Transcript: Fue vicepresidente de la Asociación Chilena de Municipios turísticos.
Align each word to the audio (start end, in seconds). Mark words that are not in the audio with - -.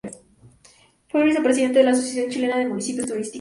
Fue 1.09 1.25
vicepresidente 1.25 1.77
de 1.77 1.85
la 1.85 1.91
Asociación 1.91 2.31
Chilena 2.31 2.57
de 2.57 2.67
Municipios 2.67 3.05
turísticos. 3.07 3.29